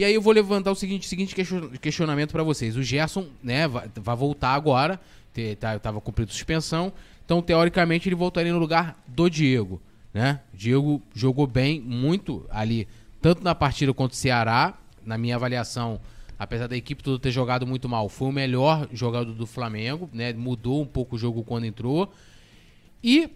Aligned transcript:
E 0.00 0.04
aí 0.04 0.14
eu 0.14 0.22
vou 0.22 0.32
levantar 0.32 0.70
o 0.70 0.74
seguinte, 0.74 1.06
seguinte 1.06 1.36
questionamento 1.78 2.32
para 2.32 2.42
vocês. 2.42 2.74
O 2.74 2.82
Gerson, 2.82 3.26
né, 3.42 3.68
vai, 3.68 4.16
voltar 4.16 4.54
agora, 4.54 4.98
tá, 5.58 5.78
tava 5.78 6.00
cumprindo 6.00 6.32
suspensão, 6.32 6.90
então 7.22 7.42
teoricamente 7.42 8.08
ele 8.08 8.16
voltaria 8.16 8.50
no 8.50 8.58
lugar 8.58 8.98
do 9.06 9.28
Diego, 9.28 9.78
né? 10.14 10.40
Diego 10.54 11.02
jogou 11.14 11.46
bem 11.46 11.82
muito 11.82 12.46
ali, 12.48 12.88
tanto 13.20 13.44
na 13.44 13.54
partida 13.54 13.92
contra 13.92 14.14
o 14.14 14.16
Ceará, 14.16 14.72
na 15.04 15.18
minha 15.18 15.36
avaliação, 15.36 16.00
apesar 16.38 16.66
da 16.66 16.78
equipe 16.78 17.02
toda 17.02 17.18
ter 17.18 17.30
jogado 17.30 17.66
muito 17.66 17.86
mal, 17.86 18.08
foi 18.08 18.28
o 18.28 18.32
melhor 18.32 18.88
jogador 18.94 19.34
do 19.34 19.46
Flamengo, 19.46 20.08
né? 20.14 20.32
Mudou 20.32 20.80
um 20.80 20.86
pouco 20.86 21.16
o 21.16 21.18
jogo 21.18 21.44
quando 21.44 21.66
entrou. 21.66 22.10
E, 23.04 23.28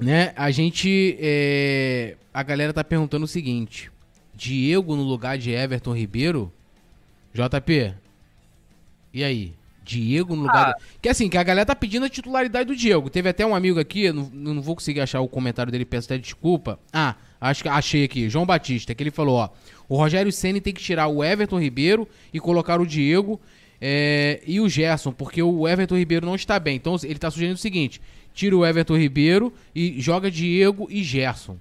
né, 0.00 0.32
a 0.34 0.50
gente. 0.50 1.16
É, 1.20 2.16
a 2.34 2.42
galera 2.42 2.72
tá 2.72 2.82
perguntando 2.82 3.24
o 3.24 3.28
seguinte: 3.28 3.88
Diego 4.40 4.96
no 4.96 5.02
lugar 5.02 5.36
de 5.36 5.50
Everton 5.50 5.94
Ribeiro? 5.94 6.50
JP, 7.34 7.94
e 9.12 9.22
aí? 9.22 9.52
Diego 9.84 10.34
no 10.34 10.42
lugar. 10.42 10.70
Ah. 10.70 10.72
Do... 10.72 10.84
Que 11.02 11.10
assim, 11.10 11.28
que 11.28 11.36
a 11.36 11.42
galera 11.42 11.66
tá 11.66 11.76
pedindo 11.76 12.06
a 12.06 12.08
titularidade 12.08 12.66
do 12.66 12.74
Diego. 12.74 13.10
Teve 13.10 13.28
até 13.28 13.44
um 13.44 13.54
amigo 13.54 13.78
aqui, 13.78 14.10
não, 14.10 14.30
não 14.32 14.62
vou 14.62 14.74
conseguir 14.74 15.02
achar 15.02 15.20
o 15.20 15.28
comentário 15.28 15.70
dele, 15.70 15.84
peço 15.84 16.06
até 16.06 16.16
desculpa. 16.16 16.78
Ah, 16.90 17.16
acho 17.38 17.62
que 17.62 17.68
achei 17.68 18.04
aqui, 18.04 18.30
João 18.30 18.46
Batista, 18.46 18.94
que 18.94 19.02
ele 19.02 19.10
falou: 19.10 19.36
ó, 19.36 19.50
o 19.86 19.96
Rogério 19.96 20.32
Senna 20.32 20.58
tem 20.58 20.72
que 20.72 20.82
tirar 20.82 21.06
o 21.08 21.22
Everton 21.22 21.60
Ribeiro 21.60 22.08
e 22.32 22.40
colocar 22.40 22.80
o 22.80 22.86
Diego 22.86 23.38
é, 23.78 24.40
e 24.46 24.58
o 24.58 24.70
Gerson, 24.70 25.12
porque 25.12 25.42
o 25.42 25.68
Everton 25.68 25.98
Ribeiro 25.98 26.24
não 26.24 26.34
está 26.34 26.58
bem. 26.58 26.76
Então 26.76 26.96
ele 27.02 27.18
tá 27.18 27.30
sugerindo 27.30 27.56
o 27.56 27.60
seguinte: 27.60 28.00
tira 28.32 28.56
o 28.56 28.64
Everton 28.64 28.96
Ribeiro 28.96 29.52
e 29.74 30.00
joga 30.00 30.30
Diego 30.30 30.88
e 30.90 31.04
Gerson. 31.04 31.58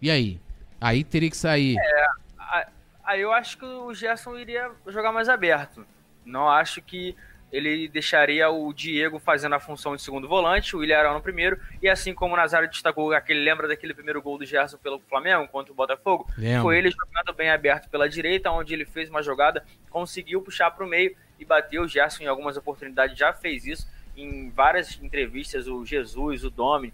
E 0.00 0.10
aí? 0.10 0.38
Aí 0.80 1.04
teria 1.04 1.30
que 1.30 1.36
sair. 1.36 1.76
É, 1.78 2.66
aí 3.04 3.20
eu 3.20 3.32
acho 3.32 3.58
que 3.58 3.64
o 3.64 3.92
Gerson 3.94 4.36
iria 4.36 4.70
jogar 4.86 5.12
mais 5.12 5.28
aberto. 5.28 5.86
Não 6.24 6.48
acho 6.48 6.82
que 6.82 7.16
ele 7.52 7.88
deixaria 7.88 8.50
o 8.50 8.72
Diego 8.72 9.18
fazendo 9.18 9.54
a 9.54 9.60
função 9.60 9.94
de 9.94 10.02
segundo 10.02 10.28
volante, 10.28 10.74
o 10.74 10.80
William 10.80 10.98
Arão 10.98 11.14
no 11.14 11.22
primeiro, 11.22 11.58
e 11.80 11.88
assim 11.88 12.12
como 12.12 12.34
o 12.34 12.36
Nazário 12.36 12.68
destacou, 12.68 13.12
aquele 13.12 13.40
lembra 13.40 13.68
daquele 13.68 13.94
primeiro 13.94 14.20
gol 14.20 14.36
do 14.36 14.44
Gerson 14.44 14.76
pelo 14.78 14.98
Flamengo 14.98 15.46
contra 15.48 15.72
o 15.72 15.76
Botafogo? 15.76 16.28
Lembra. 16.36 16.62
Foi 16.62 16.76
ele 16.76 16.90
jogando 16.90 17.34
bem 17.34 17.48
aberto 17.48 17.88
pela 17.88 18.08
direita, 18.08 18.50
onde 18.50 18.74
ele 18.74 18.84
fez 18.84 19.08
uma 19.08 19.22
jogada, 19.22 19.64
conseguiu 19.88 20.42
puxar 20.42 20.70
para 20.72 20.84
o 20.84 20.88
meio 20.88 21.16
e 21.38 21.44
bateu. 21.44 21.82
O 21.82 21.88
Gerson 21.88 22.24
em 22.24 22.26
algumas 22.26 22.56
oportunidades 22.56 23.16
já 23.16 23.32
fez 23.32 23.64
isso, 23.64 23.88
em 24.16 24.50
várias 24.50 25.00
entrevistas, 25.00 25.68
o 25.68 25.84
Jesus, 25.84 26.44
o 26.44 26.50
Domi 26.50 26.92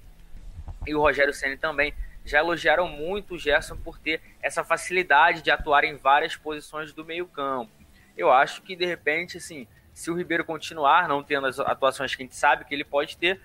e 0.86 0.94
o 0.94 1.00
Rogério 1.00 1.32
Senna 1.32 1.56
também 1.56 1.94
já 2.24 2.38
elogiaram 2.38 2.88
muito 2.88 3.34
o 3.34 3.38
Gerson 3.38 3.76
por 3.76 3.98
ter 3.98 4.20
essa 4.40 4.62
facilidade 4.62 5.42
de 5.42 5.50
atuar 5.50 5.84
em 5.84 5.96
várias 5.96 6.36
posições 6.36 6.92
do 6.92 7.04
meio-campo. 7.04 7.70
Eu 8.16 8.30
acho 8.30 8.62
que, 8.62 8.76
de 8.76 8.84
repente, 8.84 9.38
assim, 9.38 9.66
se 9.92 10.10
o 10.10 10.14
Ribeiro 10.14 10.44
continuar 10.44 11.08
não 11.08 11.22
tendo 11.22 11.46
as 11.46 11.58
atuações 11.58 12.14
que 12.14 12.22
a 12.22 12.26
gente 12.26 12.36
sabe 12.36 12.64
que 12.64 12.74
ele 12.74 12.84
pode 12.84 13.16
ter, 13.16 13.40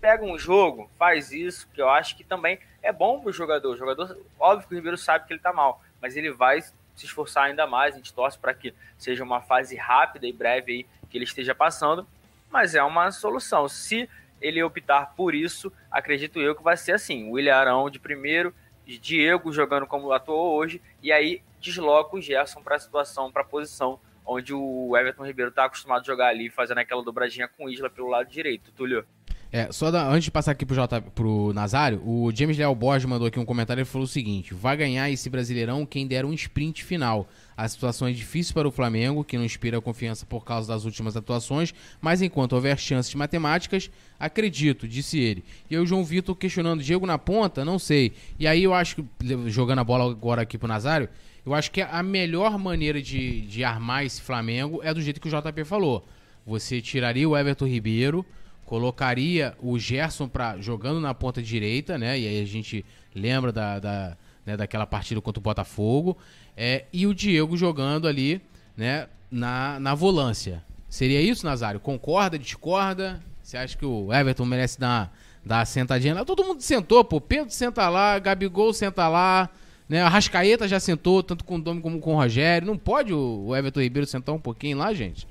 pega 0.00 0.24
um 0.24 0.38
jogo, 0.38 0.90
faz 0.98 1.32
isso, 1.32 1.68
que 1.72 1.80
eu 1.80 1.88
acho 1.88 2.16
que 2.16 2.24
também 2.24 2.58
é 2.82 2.92
bom 2.92 3.20
para 3.20 3.30
o 3.30 3.32
jogador. 3.32 3.74
O 3.74 3.76
jogador, 3.76 4.18
óbvio 4.38 4.68
que 4.68 4.74
o 4.74 4.76
Ribeiro 4.76 4.96
sabe 4.96 5.26
que 5.26 5.32
ele 5.32 5.40
está 5.40 5.52
mal, 5.52 5.82
mas 6.00 6.16
ele 6.16 6.30
vai 6.30 6.60
se 6.60 6.74
esforçar 7.04 7.44
ainda 7.44 7.66
mais. 7.66 7.94
A 7.94 7.98
gente 7.98 8.12
torce 8.12 8.38
para 8.38 8.54
que 8.54 8.74
seja 8.96 9.22
uma 9.24 9.40
fase 9.40 9.76
rápida 9.76 10.26
e 10.26 10.32
breve 10.32 10.72
aí 10.72 10.86
que 11.08 11.16
ele 11.18 11.24
esteja 11.24 11.54
passando, 11.54 12.06
mas 12.50 12.74
é 12.74 12.82
uma 12.82 13.10
solução. 13.10 13.68
Se 13.68 14.08
ele 14.40 14.62
optar 14.62 15.14
por 15.14 15.34
isso, 15.34 15.72
acredito 15.90 16.40
eu 16.40 16.54
que 16.54 16.62
vai 16.62 16.76
ser 16.76 16.92
assim: 16.92 17.30
William 17.30 17.56
Arão 17.56 17.90
de 17.90 17.98
primeiro, 17.98 18.54
Diego 18.86 19.52
jogando 19.52 19.86
como 19.86 20.12
atuou 20.12 20.56
hoje, 20.56 20.80
e 21.02 21.12
aí 21.12 21.42
desloca 21.60 22.16
o 22.16 22.20
Gerson 22.20 22.62
para 22.62 22.76
a 22.76 22.78
situação, 22.78 23.30
para 23.30 23.42
a 23.42 23.44
posição 23.44 24.00
onde 24.24 24.52
o 24.52 24.94
Everton 24.96 25.24
Ribeiro 25.24 25.48
está 25.48 25.64
acostumado 25.64 26.02
a 26.02 26.04
jogar 26.04 26.28
ali, 26.28 26.50
fazendo 26.50 26.78
aquela 26.78 27.02
dobradinha 27.02 27.48
com 27.48 27.68
Isla 27.68 27.88
pelo 27.88 28.08
lado 28.08 28.28
direito. 28.28 28.70
Túlio. 28.72 29.06
É, 29.50 29.72
só 29.72 29.90
da, 29.90 30.06
antes 30.06 30.24
de 30.24 30.30
passar 30.30 30.52
aqui 30.52 30.66
pro, 30.66 30.74
J, 30.74 31.00
pro 31.00 31.54
Nazário, 31.54 32.02
o 32.04 32.30
James 32.34 32.58
Leal 32.58 32.74
Borges 32.74 33.08
mandou 33.08 33.28
aqui 33.28 33.38
um 33.38 33.46
comentário 33.46 33.80
e 33.80 33.84
falou 33.84 34.04
o 34.04 34.08
seguinte: 34.08 34.52
vai 34.52 34.76
ganhar 34.76 35.10
esse 35.10 35.30
Brasileirão 35.30 35.86
quem 35.86 36.06
der 36.06 36.24
um 36.26 36.34
sprint 36.34 36.84
final. 36.84 37.26
A 37.56 37.66
situação 37.66 38.06
é 38.06 38.12
difícil 38.12 38.52
para 38.52 38.68
o 38.68 38.70
Flamengo, 38.70 39.24
que 39.24 39.38
não 39.38 39.44
inspira 39.44 39.80
confiança 39.80 40.26
por 40.26 40.44
causa 40.44 40.68
das 40.68 40.84
últimas 40.84 41.16
atuações, 41.16 41.74
mas 42.00 42.20
enquanto 42.20 42.52
houver 42.52 42.78
chances 42.78 43.14
matemáticas, 43.14 43.90
acredito, 44.20 44.86
disse 44.86 45.18
ele. 45.18 45.42
E 45.70 45.74
aí 45.74 45.80
o 45.80 45.86
João 45.86 46.04
Vitor 46.04 46.36
questionando 46.36 46.82
Diego 46.82 47.06
na 47.06 47.18
ponta, 47.18 47.64
não 47.64 47.78
sei. 47.78 48.12
E 48.38 48.46
aí 48.46 48.62
eu 48.62 48.74
acho 48.74 48.96
que, 48.96 49.04
jogando 49.46 49.78
a 49.78 49.84
bola 49.84 50.10
agora 50.10 50.42
aqui 50.42 50.58
pro 50.58 50.68
Nazário, 50.68 51.08
eu 51.44 51.54
acho 51.54 51.70
que 51.70 51.80
a 51.80 52.02
melhor 52.02 52.58
maneira 52.58 53.00
de, 53.00 53.40
de 53.40 53.64
armar 53.64 54.04
esse 54.04 54.20
Flamengo 54.20 54.80
é 54.82 54.92
do 54.92 55.00
jeito 55.00 55.20
que 55.20 55.28
o 55.28 55.30
JP 55.30 55.64
falou. 55.64 56.06
Você 56.46 56.80
tiraria 56.80 57.28
o 57.28 57.36
Everton 57.36 57.66
Ribeiro, 57.66 58.24
colocaria 58.68 59.54
o 59.62 59.78
Gerson 59.78 60.28
pra, 60.28 60.58
jogando 60.58 61.00
na 61.00 61.14
ponta 61.14 61.40
direita, 61.40 61.96
né? 61.96 62.20
E 62.20 62.28
aí 62.28 62.42
a 62.42 62.44
gente 62.44 62.84
lembra 63.14 63.50
da, 63.50 63.78
da 63.78 64.16
né, 64.44 64.58
daquela 64.58 64.86
partida 64.86 65.22
contra 65.22 65.40
o 65.40 65.42
Botafogo. 65.42 66.18
É, 66.54 66.84
e 66.92 67.06
o 67.06 67.14
Diego 67.14 67.56
jogando 67.56 68.06
ali, 68.06 68.42
né, 68.76 69.06
na, 69.30 69.80
na 69.80 69.94
volância. 69.94 70.62
Seria 70.86 71.18
isso, 71.18 71.46
Nazário? 71.46 71.80
Concorda, 71.80 72.38
discorda? 72.38 73.22
Você 73.42 73.56
acha 73.56 73.74
que 73.74 73.86
o 73.86 74.12
Everton 74.12 74.44
merece 74.44 74.78
dar, 74.78 75.16
dar 75.42 75.64
sentadinha 75.66 76.12
lá? 76.12 76.22
Todo 76.22 76.44
mundo 76.44 76.60
sentou, 76.60 77.02
pô. 77.02 77.22
Pedro 77.22 77.50
senta 77.50 77.88
lá, 77.88 78.18
Gabigol 78.18 78.74
senta 78.74 79.08
lá, 79.08 79.48
né? 79.88 80.02
A 80.02 80.10
Rascaeta 80.10 80.68
já 80.68 80.78
sentou, 80.78 81.22
tanto 81.22 81.42
com 81.42 81.56
o 81.56 81.58
Domi 81.62 81.80
como 81.80 82.00
com 82.00 82.12
o 82.12 82.16
Rogério. 82.16 82.66
Não 82.66 82.76
pode 82.76 83.14
o 83.14 83.56
Everton 83.56 83.80
Ribeiro 83.80 84.06
sentar 84.06 84.34
um 84.34 84.40
pouquinho 84.40 84.76
lá, 84.76 84.92
gente? 84.92 85.26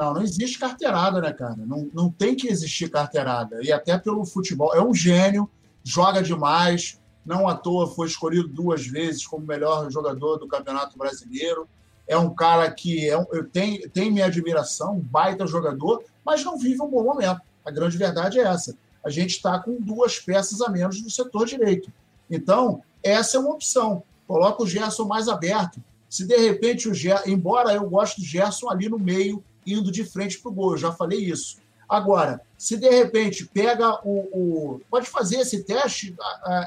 Não, 0.00 0.22
existe 0.22 0.58
carteirada, 0.58 1.20
né, 1.20 1.30
cara? 1.30 1.56
Não, 1.58 1.90
não 1.92 2.10
tem 2.10 2.34
que 2.34 2.48
existir 2.48 2.88
carteirada. 2.88 3.62
E 3.62 3.70
até 3.70 3.98
pelo 3.98 4.24
futebol. 4.24 4.74
É 4.74 4.82
um 4.82 4.94
gênio, 4.94 5.48
joga 5.84 6.22
demais, 6.22 6.98
não 7.24 7.46
à 7.46 7.54
toa 7.54 7.86
foi 7.86 8.06
escolhido 8.06 8.48
duas 8.48 8.86
vezes 8.86 9.26
como 9.26 9.46
melhor 9.46 9.90
jogador 9.90 10.38
do 10.38 10.48
Campeonato 10.48 10.96
Brasileiro. 10.96 11.68
É 12.08 12.16
um 12.16 12.34
cara 12.34 12.70
que 12.70 13.08
é 13.10 13.18
um, 13.18 13.26
eu 13.30 13.46
tenho, 13.46 13.88
tenho 13.90 14.10
minha 14.10 14.24
admiração, 14.24 14.96
um 14.96 15.00
baita 15.00 15.46
jogador, 15.46 16.02
mas 16.24 16.42
não 16.42 16.56
vive 16.56 16.80
um 16.80 16.88
bom 16.88 17.04
momento. 17.04 17.42
A 17.62 17.70
grande 17.70 17.98
verdade 17.98 18.40
é 18.40 18.44
essa. 18.44 18.74
A 19.04 19.10
gente 19.10 19.32
está 19.32 19.58
com 19.58 19.78
duas 19.78 20.18
peças 20.18 20.62
a 20.62 20.70
menos 20.70 21.02
no 21.02 21.10
setor 21.10 21.44
direito. 21.44 21.92
Então, 22.30 22.82
essa 23.02 23.36
é 23.36 23.40
uma 23.40 23.52
opção. 23.52 24.02
Coloca 24.26 24.62
o 24.62 24.66
Gerson 24.66 25.04
mais 25.04 25.28
aberto. 25.28 25.78
Se 26.08 26.26
de 26.26 26.36
repente 26.36 26.88
o 26.88 26.94
Gerson, 26.94 27.28
embora 27.28 27.74
eu 27.74 27.88
goste 27.88 28.20
do 28.20 28.26
Gerson 28.26 28.70
ali 28.70 28.88
no 28.88 28.98
meio, 28.98 29.44
indo 29.66 29.90
de 29.90 30.04
frente 30.04 30.38
para 30.38 30.50
o 30.50 30.54
gol, 30.54 30.72
eu 30.72 30.78
já 30.78 30.92
falei 30.92 31.18
isso. 31.18 31.58
Agora, 31.88 32.40
se 32.56 32.76
de 32.76 32.88
repente 32.88 33.46
pega 33.46 33.98
o. 34.04 34.28
o 34.32 34.80
pode 34.88 35.08
fazer 35.08 35.38
esse 35.38 35.64
teste 35.64 36.14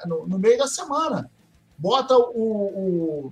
no, 0.05 0.27
no, 0.27 0.37
meio 0.37 0.57
da 0.57 0.67
semana. 0.67 1.31
Bota 1.77 2.17
o, 2.17 3.31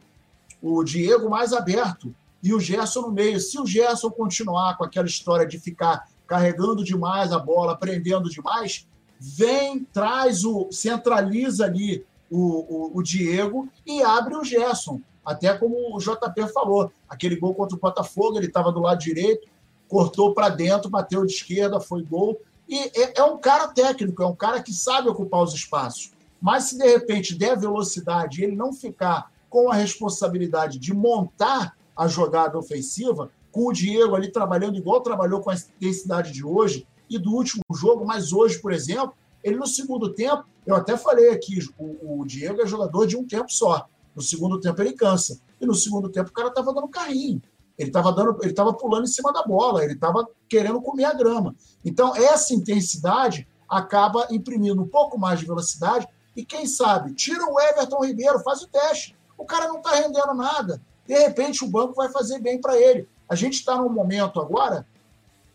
o, 0.61 0.77
o 0.77 0.83
Diego 0.83 1.29
mais 1.29 1.51
aberto 1.51 2.16
e 2.41 2.53
o 2.53 2.59
Gerson 2.59 3.01
no 3.01 3.11
meio. 3.11 3.41
Se 3.41 3.59
o 3.59 3.66
Gerson 3.66 4.09
continuar 4.09 4.77
com 4.77 4.85
aquela 4.85 5.07
história 5.07 5.45
de 5.45 5.59
ficar 5.59 6.07
carregando 6.25 6.81
demais 6.81 7.33
a 7.33 7.39
bola, 7.39 7.75
prendendo 7.75 8.29
demais, 8.29 8.88
vem, 9.19 9.83
traz 9.91 10.45
o. 10.45 10.69
centraliza 10.71 11.66
ali 11.66 12.05
o, 12.29 12.39
o, 12.39 12.97
o 12.97 13.03
Diego 13.03 13.67
e 13.85 14.01
abre 14.01 14.35
o 14.35 14.45
Gerson. 14.45 15.01
Até 15.25 15.55
como 15.57 15.95
o 15.95 15.99
JP 15.99 16.51
falou, 16.53 16.91
aquele 17.07 17.35
gol 17.35 17.53
contra 17.53 17.75
o 17.75 17.79
Botafogo, 17.79 18.37
ele 18.37 18.47
estava 18.47 18.71
do 18.71 18.79
lado 18.79 18.99
direito, 18.99 19.47
cortou 19.87 20.33
para 20.33 20.49
dentro, 20.49 20.89
bateu 20.89 21.25
de 21.25 21.33
esquerda, 21.33 21.79
foi 21.79 22.03
gol. 22.03 22.41
E 22.67 22.79
é, 22.95 23.19
é, 23.19 23.23
um 23.23 23.37
cara 23.37 23.67
técnico, 23.67 24.23
é 24.23 24.27
um 24.27 24.35
cara 24.35 24.61
que 24.63 24.73
sabe 24.73 25.09
ocupar 25.09 25.43
os 25.43 25.53
espaços. 25.53 26.11
Mas 26.41 26.63
se 26.65 26.77
de 26.77 26.85
repente 26.85 27.35
der 27.35 27.57
velocidade 27.57 28.41
e 28.41 28.45
ele 28.45 28.55
não 28.55 28.73
ficar 28.73 29.29
com 29.49 29.69
a 29.69 29.75
responsabilidade 29.75 30.79
de 30.79 30.93
montar 30.93 31.75
a 31.95 32.07
jogada 32.07 32.57
ofensiva, 32.57 33.29
com 33.51 33.67
o 33.67 33.74
Diego 33.74 34.15
ali 34.15 34.31
trabalhando 34.31 34.77
igual 34.77 35.01
trabalhou 35.01 35.41
com 35.41 35.50
a 35.50 35.56
intensidade 35.56 36.31
de 36.31 36.44
hoje 36.44 36.88
e 37.09 37.19
do 37.19 37.33
último 37.33 37.62
jogo, 37.74 38.06
mas 38.06 38.31
hoje, 38.31 38.59
por 38.59 38.71
exemplo, 38.71 39.13
ele 39.44 39.57
no 39.57 39.67
segundo 39.67 40.13
tempo, 40.13 40.45
eu 40.65 40.74
até 40.74 40.95
falei 40.95 41.29
aqui, 41.31 41.59
o, 41.77 42.21
o 42.21 42.25
Diego 42.25 42.62
é 42.62 42.65
jogador 42.65 43.06
de 43.06 43.17
um 43.17 43.27
tempo 43.27 43.51
só. 43.51 43.88
No 44.16 44.22
segundo 44.22 44.60
tempo 44.60 44.81
ele 44.81 44.94
cansa. 44.94 45.40
E 45.60 45.66
no 45.66 45.74
segundo 45.74 46.10
tempo 46.10 46.30
o 46.30 46.34
cara 46.34 46.50
estava 46.50 46.74
dando 46.74 46.88
carrinho. 46.88 47.42
Ele 47.78 47.90
estava 47.90 48.12
dando, 48.12 48.38
ele 48.42 48.52
estava 48.52 48.74
pulando 48.74 49.06
em 49.06 49.08
cima 49.08 49.31
da 49.31 49.44
bola, 49.44 49.84
ele 49.84 49.94
estava 49.94 50.28
querendo 50.48 50.81
comer 50.81 51.06
a 51.06 51.13
grama. 51.13 51.56
Então 51.84 52.16
essa 52.16 52.54
intensidade 52.54 53.48
acaba 53.68 54.28
imprimindo 54.30 54.81
um 54.81 54.88
pouco 54.88 55.18
mais 55.18 55.40
de 55.40 55.46
velocidade 55.46 56.08
e 56.36 56.46
quem 56.46 56.66
sabe 56.66 57.13
tira 57.13 57.46
o 57.46 57.60
Everton 57.60 58.06
Ribeiro, 58.06 58.40
faz 58.40 58.62
o 58.62 58.68
teste. 58.68 59.16
O 59.38 59.46
cara 59.46 59.68
não 59.68 59.78
está 59.78 59.96
rendendo 59.96 60.34
nada. 60.34 60.81
De 61.08 61.18
repente 61.18 61.63
o 61.63 61.68
banco 61.68 61.96
vai 61.96 62.10
fazer 62.10 62.40
bem 62.40 62.60
para 62.60 62.78
ele. 62.78 63.08
A 63.28 63.36
gente 63.36 63.54
está 63.54 63.78
num 63.78 63.90
momento 63.90 64.40
agora 64.40 64.86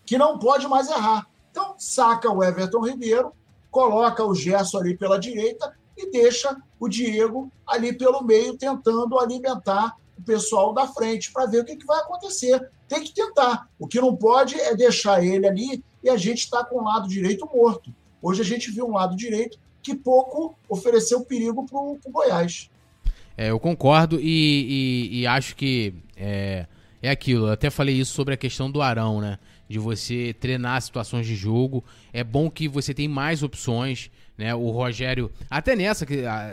que 0.05 0.19
não 0.19 0.39
pode 0.39 0.67
mais 0.67 0.89
errar. 0.89 1.27
Então 1.51 1.75
saca 1.79 2.31
o 2.31 2.43
Everton 2.43 2.85
Ribeiro, 2.85 3.33
coloca 3.71 4.25
o 4.25 4.35
Gerson 4.35 4.79
ali 4.79 4.97
pela 4.97 5.19
direita 5.19 5.77
e 5.97 6.11
deixa 6.11 6.57
o 6.79 6.89
Diego 6.89 7.51
ali 7.67 7.93
pelo 7.93 8.23
meio 8.23 8.57
tentando 8.57 9.19
alimentar 9.19 9.97
o 10.19 10.23
pessoal 10.23 10.73
da 10.73 10.87
frente 10.87 11.33
para 11.33 11.47
ver 11.47 11.61
o 11.61 11.65
que, 11.65 11.77
que 11.77 11.87
vai 11.87 12.01
acontecer. 12.01 12.71
Tem 12.89 13.03
que 13.03 13.13
tentar. 13.13 13.69
O 13.79 13.87
que 13.87 14.01
não 14.01 14.15
pode 14.15 14.59
é 14.61 14.75
deixar 14.75 15.25
ele 15.25 15.47
ali 15.47 15.85
e 16.03 16.09
a 16.09 16.17
gente 16.17 16.39
está 16.39 16.65
com 16.65 16.81
o 16.81 16.85
lado 16.85 17.09
direito 17.09 17.49
morto. 17.53 17.93
Hoje 18.23 18.43
a 18.43 18.45
gente 18.45 18.71
viu 18.71 18.87
um 18.87 18.93
lado 18.93 19.17
direito 19.17 19.59
que 19.83 19.95
pouco 19.95 20.57
ofereceu 20.69 21.25
perigo 21.25 21.65
para 21.67 21.79
o 21.79 21.99
Goiás. 22.11 22.71
É, 23.37 23.51
eu 23.51 23.61
concordo 23.61 24.19
e, 24.21 25.11
e, 25.13 25.21
e 25.21 25.27
acho 25.27 25.55
que 25.55 25.95
é, 26.17 26.67
é 27.03 27.11
aquilo. 27.11 27.47
Eu 27.47 27.53
até 27.53 27.71
falei 27.71 27.95
isso 27.95 28.15
sobre 28.15 28.35
a 28.35 28.37
questão 28.37 28.71
do 28.71 28.81
Arão, 28.81 29.21
né? 29.21 29.39
De 29.69 29.79
você 29.79 30.35
treinar 30.41 30.81
situações 30.81 31.27
de 31.27 31.35
jogo. 31.35 31.85
É 32.13 32.25
bom 32.25 32.51
que 32.51 32.67
você 32.67 32.95
tem 32.95 33.09
mais 33.09 33.43
opções. 33.43 34.11
Né, 34.37 34.55
o 34.55 34.71
Rogério, 34.71 35.31
até 35.49 35.75
nessa, 35.75 36.07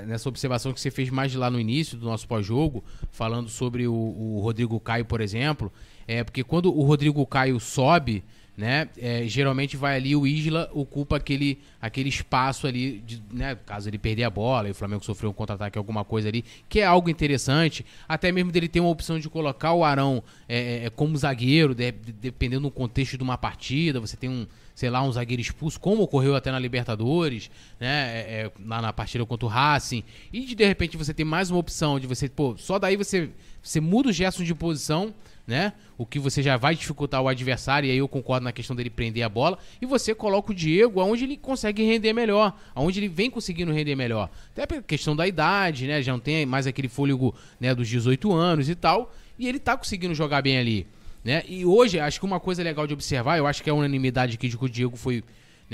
nessa 0.07 0.30
observação 0.30 0.71
que 0.71 0.80
você 0.80 0.89
fez 0.89 1.09
mais 1.09 1.35
lá 1.35 1.51
no 1.51 1.59
início 1.59 1.97
do 1.97 2.06
nosso 2.06 2.25
pós-jogo, 2.25 2.81
falando 3.12 3.50
sobre 3.50 3.85
o, 3.85 3.94
o 3.94 4.39
Rodrigo 4.39 4.80
Caio, 4.80 5.03
por 5.03 5.19
exemplo, 5.19 5.69
é 6.07 6.24
porque 6.24 6.45
quando 6.45 6.74
o 6.74 6.83
Rodrigo 6.83 7.25
Caio 7.27 7.59
sobe, 7.59 8.24
né? 8.56 8.88
É, 8.98 9.26
geralmente 9.28 9.76
vai 9.76 9.96
ali 9.96 10.16
o 10.16 10.28
Isla 10.28 10.70
ocupa 10.74 11.18
aquele, 11.18 11.60
aquele 11.82 12.10
espaço 12.10 12.68
ali, 12.68 13.00
de, 13.00 13.22
né? 13.32 13.58
Caso 13.66 13.90
ele 13.90 13.98
perder 13.98 14.24
a 14.24 14.30
bola 14.30 14.68
e 14.68 14.72
o 14.72 14.76
Flamengo 14.76 15.04
sofreu 15.04 15.32
um 15.32 15.34
contra-ataque, 15.34 15.78
alguma 15.78 16.06
coisa 16.06 16.30
ali, 16.30 16.46
que 16.70 16.80
é 16.80 16.86
algo 16.86 17.10
interessante. 17.10 17.84
Até 18.08 18.32
mesmo 18.32 18.52
dele 18.52 18.68
ter 18.68 18.80
uma 18.80 18.90
opção 18.90 19.20
de 19.20 19.28
colocar 19.28 19.74
o 19.74 19.84
Arão 19.84 20.24
é, 20.48 20.84
é, 20.84 20.86
é 20.86 20.90
como 20.90 21.18
zagueiro, 21.18 21.74
de, 21.74 21.92
de, 21.92 22.12
dependendo 22.12 22.64
do 22.64 22.72
contexto 22.72 23.18
de 23.18 23.24
uma 23.24 23.38
partida. 23.38 24.00
Você 24.00 24.16
tem 24.16 24.30
um, 24.30 24.46
sei 24.76 24.90
lá, 24.90 25.02
um 25.02 25.12
zagueiro 25.12 25.42
expulso, 25.42 25.80
como 25.80 26.04
ocorreu 26.04 26.36
até 26.36 26.52
na 26.52 26.60
Libertadores, 26.60 27.50
né? 27.80 27.88
É, 27.88 28.20
é, 28.20 28.52
lá 28.64 28.82
na 28.84 28.94
partida 28.94 29.26
contra 29.26 29.48
o 29.48 29.50
Racing. 29.50 30.04
E 30.32 30.42
de, 30.42 30.54
de 30.54 30.66
repente 30.66 30.96
você 30.96 31.14
tem 31.14 31.26
mais 31.26 31.50
uma 31.50 31.60
opção 31.60 32.00
de 32.00 32.06
você, 32.06 32.30
pô, 32.30 32.56
só 32.56 32.78
daí 32.78 32.96
você, 32.96 33.32
você 33.64 33.80
muda 33.80 34.10
o 34.10 34.14
gesto 34.14 34.44
de 34.44 34.54
posição 34.54 35.12
né? 35.45 35.74
O 35.98 36.06
que 36.06 36.19
você 36.19 36.42
já 36.42 36.57
vai 36.57 36.75
dificultar 36.75 37.22
o 37.22 37.28
adversário, 37.28 37.88
e 37.88 37.92
aí 37.92 37.98
eu 37.98 38.07
concordo 38.07 38.44
na 38.45 38.51
questão 38.51 38.75
dele 38.75 38.90
prender 38.90 39.24
a 39.24 39.30
bola, 39.30 39.57
e 39.81 39.86
você 39.86 40.16
coloca 40.16 40.51
o 40.51 40.56
Diego 40.56 41.00
aonde 41.00 41.25
ele 41.25 41.38
consegue 41.38 41.84
render 41.84 42.13
melhor, 42.13 42.57
aonde 42.74 43.00
ele 43.00 43.10
vem 43.10 43.30
conseguindo 43.30 43.72
render 43.72 43.95
melhor. 43.95 44.30
Até 44.56 44.78
a 44.78 44.81
questão 44.81 45.16
da 45.16 45.28
idade, 45.28 45.86
né? 45.88 46.01
Já 46.01 46.13
não 46.13 46.19
tem 46.19 46.45
mais 46.45 46.66
aquele 46.66 46.88
fôlego 46.88 47.36
né, 47.60 47.75
dos 47.75 47.88
18 47.88 48.34
anos 48.34 48.69
e 48.69 48.75
tal, 48.75 49.13
e 49.38 49.48
ele 49.48 49.60
tá 49.60 49.75
conseguindo 49.75 50.16
jogar 50.16 50.42
bem 50.42 50.57
ali. 50.57 50.88
Né? 51.24 51.44
E 51.48 51.66
hoje, 51.66 52.00
acho 52.00 52.19
que 52.19 52.25
uma 52.25 52.40
coisa 52.40 52.62
legal 52.62 52.86
de 52.86 52.94
observar, 52.94 53.38
eu 53.38 53.48
acho 53.48 53.63
que 53.63 53.69
é 53.69 53.72
a 53.72 53.75
unanimidade 53.75 54.36
aqui 54.36 54.50
de 54.50 54.57
que 54.57 54.66
o 54.66 54.69
Diego 54.69 54.98
foi 54.98 55.24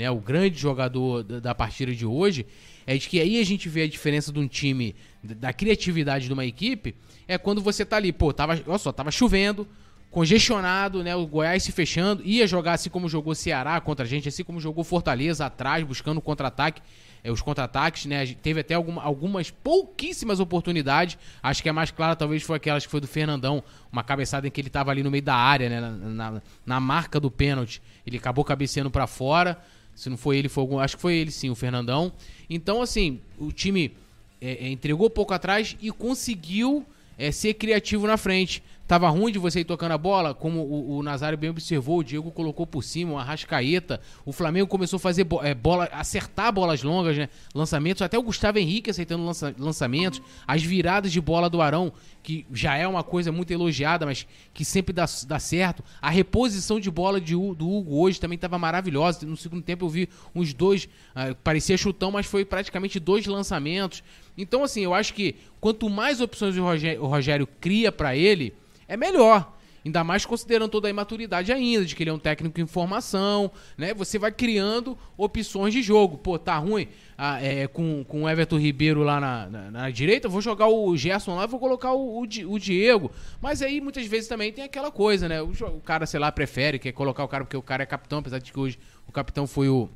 né, 0.00 0.10
o 0.10 0.16
grande 0.16 0.58
jogador 0.58 1.22
da, 1.22 1.40
da 1.40 1.54
partida 1.54 1.94
de 1.94 2.06
hoje, 2.06 2.46
é 2.86 2.96
de 2.96 3.06
que 3.06 3.20
aí 3.20 3.38
a 3.38 3.44
gente 3.44 3.68
vê 3.68 3.82
a 3.82 3.86
diferença 3.86 4.32
de 4.32 4.38
um 4.38 4.48
time, 4.48 4.96
da 5.22 5.52
criatividade 5.52 6.26
de 6.26 6.32
uma 6.32 6.46
equipe, 6.46 6.94
é 7.28 7.36
quando 7.36 7.60
você 7.60 7.84
tá 7.84 7.96
ali, 7.96 8.10
pô, 8.10 8.32
tava, 8.32 8.58
olha 8.66 8.78
só, 8.78 8.90
tava 8.92 9.10
chovendo, 9.10 9.68
congestionado, 10.10 11.04
né? 11.04 11.14
O 11.14 11.26
Goiás 11.26 11.62
se 11.62 11.70
fechando, 11.70 12.22
ia 12.24 12.46
jogar 12.46 12.72
assim 12.72 12.88
como 12.88 13.10
jogou 13.10 13.34
Ceará 13.34 13.78
contra 13.78 14.06
a 14.06 14.08
gente, 14.08 14.26
assim 14.26 14.42
como 14.42 14.58
jogou 14.58 14.82
Fortaleza 14.82 15.44
atrás, 15.44 15.84
buscando 15.84 16.18
contra-ataque, 16.20 16.80
é, 17.22 17.30
os 17.30 17.42
contra-ataques, 17.42 18.06
né? 18.06 18.26
Teve 18.26 18.60
até 18.60 18.72
alguma, 18.72 19.02
algumas 19.02 19.50
pouquíssimas 19.50 20.40
oportunidades. 20.40 21.18
Acho 21.42 21.62
que 21.62 21.68
a 21.68 21.72
mais 21.74 21.90
clara 21.90 22.16
talvez 22.16 22.42
foi 22.42 22.56
aquela 22.56 22.80
que 22.80 22.88
foi 22.88 23.00
do 23.00 23.06
Fernandão, 23.06 23.62
uma 23.92 24.02
cabeçada 24.02 24.48
em 24.48 24.50
que 24.50 24.60
ele 24.60 24.70
tava 24.70 24.90
ali 24.90 25.02
no 25.02 25.10
meio 25.10 25.22
da 25.22 25.36
área, 25.36 25.68
né? 25.68 25.80
Na, 25.80 25.90
na, 25.90 26.42
na 26.64 26.80
marca 26.80 27.20
do 27.20 27.30
pênalti. 27.30 27.82
Ele 28.06 28.16
acabou 28.16 28.44
cabeceando 28.44 28.90
para 28.90 29.06
fora. 29.06 29.58
Se 29.94 30.08
não 30.08 30.16
foi 30.16 30.38
ele, 30.38 30.48
foi 30.48 30.62
algum. 30.62 30.78
Acho 30.78 30.96
que 30.96 31.02
foi 31.02 31.14
ele 31.14 31.30
sim, 31.30 31.50
o 31.50 31.54
Fernandão. 31.54 32.12
Então, 32.48 32.80
assim, 32.82 33.20
o 33.38 33.52
time 33.52 33.92
é, 34.40 34.66
é, 34.66 34.68
entregou 34.68 35.10
pouco 35.10 35.34
atrás 35.34 35.76
e 35.80 35.90
conseguiu 35.90 36.84
é, 37.18 37.30
ser 37.30 37.54
criativo 37.54 38.06
na 38.06 38.16
frente. 38.16 38.62
Tava 38.90 39.08
ruim 39.08 39.30
de 39.30 39.38
você 39.38 39.60
ir 39.60 39.64
tocando 39.64 39.92
a 39.92 39.98
bola, 39.98 40.34
como 40.34 40.62
o, 40.62 40.96
o 40.96 41.02
Nazário 41.04 41.38
bem 41.38 41.48
observou, 41.48 42.00
o 42.00 42.02
Diego 42.02 42.28
colocou 42.32 42.66
por 42.66 42.82
cima, 42.82 43.12
uma 43.12 43.22
rascaeta. 43.22 44.00
O 44.26 44.32
Flamengo 44.32 44.66
começou 44.66 44.96
a 44.96 45.00
fazer 45.00 45.22
bo 45.22 45.40
é, 45.44 45.54
bola, 45.54 45.88
acertar 45.92 46.52
bolas 46.52 46.82
longas, 46.82 47.16
né? 47.16 47.28
Lançamentos, 47.54 48.02
até 48.02 48.18
o 48.18 48.22
Gustavo 48.24 48.58
Henrique 48.58 48.90
aceitando 48.90 49.24
lança 49.24 49.54
lançamentos, 49.56 50.20
as 50.44 50.64
viradas 50.64 51.12
de 51.12 51.20
bola 51.20 51.48
do 51.48 51.62
Arão, 51.62 51.92
que 52.20 52.44
já 52.52 52.76
é 52.76 52.84
uma 52.84 53.04
coisa 53.04 53.30
muito 53.30 53.52
elogiada, 53.52 54.04
mas 54.04 54.26
que 54.52 54.64
sempre 54.64 54.92
dá, 54.92 55.04
dá 55.24 55.38
certo. 55.38 55.84
A 56.02 56.10
reposição 56.10 56.80
de 56.80 56.90
bola 56.90 57.20
de, 57.20 57.34
do 57.34 57.70
Hugo 57.70 57.96
hoje 57.96 58.18
também 58.18 58.34
estava 58.34 58.58
maravilhosa. 58.58 59.24
No 59.24 59.36
segundo 59.36 59.62
tempo 59.62 59.84
eu 59.84 59.88
vi 59.88 60.08
uns 60.34 60.52
dois, 60.52 60.86
uh, 61.14 61.32
parecia 61.44 61.76
chutão, 61.76 62.10
mas 62.10 62.26
foi 62.26 62.44
praticamente 62.44 62.98
dois 62.98 63.24
lançamentos. 63.24 64.02
Então, 64.36 64.64
assim, 64.64 64.80
eu 64.80 64.92
acho 64.92 65.14
que 65.14 65.36
quanto 65.60 65.88
mais 65.88 66.20
opções 66.20 66.56
o 66.56 66.62
Rogério, 66.64 67.04
o 67.04 67.06
Rogério 67.06 67.46
cria 67.60 67.92
para 67.92 68.16
ele 68.16 68.52
é 68.90 68.96
melhor. 68.96 69.56
Ainda 69.82 70.04
mais 70.04 70.26
considerando 70.26 70.70
toda 70.70 70.88
a 70.88 70.90
imaturidade 70.90 71.50
ainda, 71.50 71.86
de 71.86 71.96
que 71.96 72.02
ele 72.02 72.10
é 72.10 72.12
um 72.12 72.18
técnico 72.18 72.60
em 72.60 72.66
formação, 72.66 73.50
né? 73.78 73.94
Você 73.94 74.18
vai 74.18 74.30
criando 74.30 74.98
opções 75.16 75.72
de 75.72 75.80
jogo. 75.80 76.18
Pô, 76.18 76.38
tá 76.38 76.58
ruim 76.58 76.86
ah, 77.16 77.42
é, 77.42 77.66
com, 77.66 78.04
com 78.04 78.24
o 78.24 78.28
Everton 78.28 78.58
Ribeiro 78.58 79.02
lá 79.02 79.18
na, 79.18 79.46
na, 79.48 79.70
na, 79.70 79.90
direita, 79.90 80.28
vou 80.28 80.42
jogar 80.42 80.68
o 80.68 80.94
Gerson 80.96 81.34
lá 81.34 81.46
vou 81.46 81.58
colocar 81.58 81.92
o, 81.92 82.20
o, 82.20 82.22
o, 82.24 82.58
Diego. 82.58 83.10
Mas 83.40 83.62
aí 83.62 83.80
muitas 83.80 84.06
vezes 84.06 84.28
também 84.28 84.52
tem 84.52 84.64
aquela 84.64 84.90
coisa, 84.90 85.26
né? 85.28 85.40
O, 85.40 85.48
o, 85.48 85.80
cara, 85.80 86.04
sei 86.04 86.20
lá, 86.20 86.30
prefere, 86.30 86.78
quer 86.78 86.92
colocar 86.92 87.24
o 87.24 87.28
cara 87.28 87.44
porque 87.44 87.56
o 87.56 87.62
cara 87.62 87.82
é 87.82 87.86
capitão, 87.86 88.18
apesar 88.18 88.38
de 88.38 88.52
que 88.52 88.60
hoje 88.60 88.78
o 89.06 89.12
capitão 89.12 89.46
foi 89.46 89.70
o, 89.70 89.88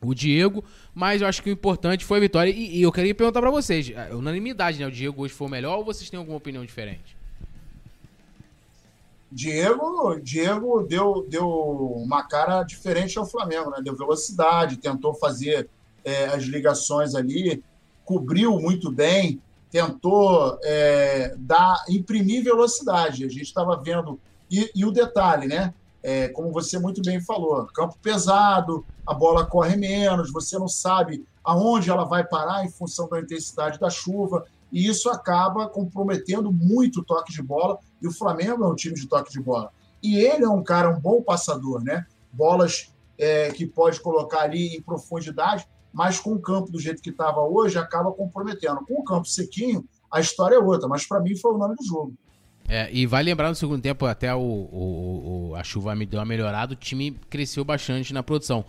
o 0.00 0.14
Diego. 0.14 0.62
Mas 0.94 1.22
eu 1.22 1.26
acho 1.26 1.42
que 1.42 1.50
o 1.50 1.52
importante 1.52 2.04
foi 2.04 2.18
a 2.18 2.20
vitória. 2.20 2.50
E, 2.52 2.78
e 2.78 2.82
eu 2.82 2.92
queria 2.92 3.14
perguntar 3.16 3.40
para 3.40 3.50
vocês: 3.50 3.90
unanimidade, 4.12 4.78
né? 4.78 4.86
O 4.86 4.92
Diego 4.92 5.24
hoje 5.24 5.34
foi 5.34 5.48
o 5.48 5.50
melhor 5.50 5.78
ou 5.78 5.84
vocês 5.84 6.08
têm 6.08 6.18
alguma 6.18 6.36
opinião 6.36 6.64
diferente? 6.64 7.17
Diego, 9.30 10.18
Diego 10.20 10.82
deu, 10.82 11.26
deu 11.28 11.48
uma 11.48 12.22
cara 12.22 12.62
diferente 12.62 13.18
ao 13.18 13.26
Flamengo, 13.26 13.70
né? 13.70 13.78
Deu 13.82 13.94
velocidade, 13.94 14.78
tentou 14.78 15.14
fazer 15.14 15.68
é, 16.04 16.26
as 16.26 16.44
ligações 16.44 17.14
ali, 17.14 17.62
cobriu 18.04 18.58
muito 18.58 18.90
bem, 18.90 19.40
tentou 19.70 20.58
é, 20.62 21.34
dar, 21.38 21.84
imprimir 21.88 22.42
velocidade. 22.42 23.24
A 23.24 23.28
gente 23.28 23.42
estava 23.42 23.76
vendo. 23.76 24.18
E, 24.50 24.70
e, 24.74 24.84
o 24.84 24.90
detalhe, 24.90 25.46
né? 25.46 25.74
É, 26.02 26.28
como 26.28 26.50
você 26.52 26.78
muito 26.78 27.02
bem 27.02 27.20
falou, 27.20 27.66
campo 27.66 27.98
pesado, 28.00 28.86
a 29.06 29.12
bola 29.12 29.44
corre 29.44 29.76
menos, 29.76 30.32
você 30.32 30.56
não 30.58 30.68
sabe 30.68 31.26
aonde 31.44 31.90
ela 31.90 32.04
vai 32.04 32.24
parar 32.24 32.64
em 32.64 32.70
função 32.70 33.08
da 33.08 33.20
intensidade 33.20 33.78
da 33.78 33.90
chuva 33.90 34.46
e 34.72 34.86
isso 34.86 35.10
acaba 35.10 35.66
comprometendo 35.68 36.52
muito 36.52 37.00
o 37.00 37.04
toque 37.04 37.32
de 37.32 37.42
bola. 37.42 37.78
E 38.00 38.06
o 38.06 38.12
Flamengo 38.12 38.64
é 38.64 38.68
um 38.68 38.74
time 38.74 38.94
de 38.94 39.06
toque 39.06 39.32
de 39.32 39.40
bola. 39.40 39.72
E 40.02 40.18
ele 40.18 40.44
é 40.44 40.48
um 40.48 40.62
cara, 40.62 40.90
um 40.90 41.00
bom 41.00 41.22
passador, 41.22 41.82
né? 41.82 42.06
Bolas 42.32 42.92
é, 43.18 43.50
que 43.50 43.66
pode 43.66 44.00
colocar 44.00 44.42
ali 44.42 44.76
em 44.76 44.82
profundidade, 44.82 45.66
mas 45.92 46.20
com 46.20 46.32
o 46.32 46.40
campo 46.40 46.70
do 46.70 46.78
jeito 46.78 47.02
que 47.02 47.10
estava 47.10 47.40
hoje, 47.40 47.78
acaba 47.78 48.12
comprometendo. 48.12 48.84
Com 48.86 49.00
o 49.00 49.04
campo 49.04 49.26
sequinho, 49.26 49.84
a 50.10 50.20
história 50.20 50.54
é 50.54 50.58
outra, 50.58 50.88
mas 50.88 51.06
para 51.06 51.20
mim 51.20 51.36
foi 51.36 51.52
o 51.52 51.58
nome 51.58 51.74
do 51.76 51.84
jogo. 51.84 52.14
É, 52.68 52.92
e 52.92 53.06
vai 53.06 53.22
lembrar 53.22 53.48
no 53.48 53.54
segundo 53.54 53.80
tempo, 53.80 54.04
até 54.04 54.34
o, 54.34 54.40
o, 54.40 55.48
o, 55.50 55.54
a 55.56 55.64
chuva 55.64 55.94
me 55.94 56.04
deu 56.04 56.20
uma 56.20 56.26
melhorada, 56.26 56.74
o 56.74 56.76
time 56.76 57.12
cresceu 57.30 57.64
bastante 57.64 58.12
na 58.12 58.22
produção. 58.22 58.62